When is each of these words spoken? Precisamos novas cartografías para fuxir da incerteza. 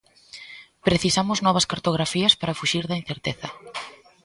Precisamos 0.87 1.39
novas 1.45 1.69
cartografías 1.71 2.33
para 2.41 2.57
fuxir 2.59 2.83
da 2.87 2.99
incerteza. 3.01 3.47